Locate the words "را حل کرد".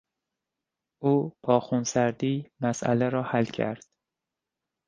3.09-3.83